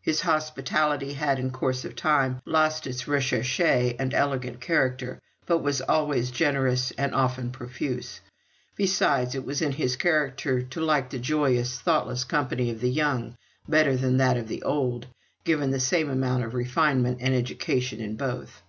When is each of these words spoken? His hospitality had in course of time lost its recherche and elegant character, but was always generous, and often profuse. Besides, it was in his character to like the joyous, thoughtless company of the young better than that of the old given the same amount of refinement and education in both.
His 0.00 0.22
hospitality 0.22 1.12
had 1.12 1.38
in 1.38 1.52
course 1.52 1.84
of 1.84 1.94
time 1.94 2.42
lost 2.44 2.84
its 2.84 3.06
recherche 3.06 3.60
and 3.60 4.12
elegant 4.12 4.60
character, 4.60 5.20
but 5.46 5.58
was 5.58 5.80
always 5.80 6.32
generous, 6.32 6.90
and 6.98 7.14
often 7.14 7.52
profuse. 7.52 8.20
Besides, 8.74 9.36
it 9.36 9.46
was 9.46 9.62
in 9.62 9.70
his 9.70 9.94
character 9.94 10.62
to 10.62 10.80
like 10.80 11.10
the 11.10 11.20
joyous, 11.20 11.78
thoughtless 11.78 12.24
company 12.24 12.72
of 12.72 12.80
the 12.80 12.90
young 12.90 13.36
better 13.68 13.96
than 13.96 14.16
that 14.16 14.36
of 14.36 14.48
the 14.48 14.64
old 14.64 15.06
given 15.44 15.70
the 15.70 15.78
same 15.78 16.10
amount 16.10 16.42
of 16.42 16.54
refinement 16.54 17.18
and 17.20 17.32
education 17.32 18.00
in 18.00 18.16
both. 18.16 18.62